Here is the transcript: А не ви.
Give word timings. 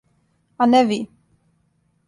А 0.57 0.63
не 0.71 0.81
ви. 0.87 0.99